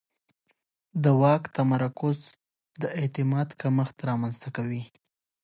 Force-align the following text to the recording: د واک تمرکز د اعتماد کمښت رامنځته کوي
د 1.03 1.05
واک 1.21 1.43
تمرکز 1.57 2.19
د 2.81 2.83
اعتماد 2.99 3.47
کمښت 3.61 3.97
رامنځته 4.09 4.49
کوي 4.57 4.83